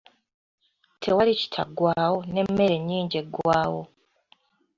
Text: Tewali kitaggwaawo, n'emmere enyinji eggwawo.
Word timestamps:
Tewali 1.01 1.31
kitaggwaawo, 1.39 2.17
n'emmere 2.31 2.73
enyinji 2.79 3.15
eggwawo. 3.23 3.81